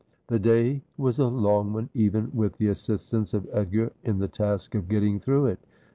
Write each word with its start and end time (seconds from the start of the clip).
The 0.29 0.39
day 0.39 0.81
was 0.97 1.19
a 1.19 1.27
long 1.27 1.73
one, 1.73 1.89
even 1.93 2.31
with 2.33 2.57
the 2.57 2.69
assistance 2.69 3.35
of 3.35 3.45
Edgar 3.51 3.91
in 4.03 4.17
the 4.17 4.27
task 4.27 4.73
of 4.73 4.89
getting 4.89 5.19
through 5.19 5.45
it. 5.45 5.59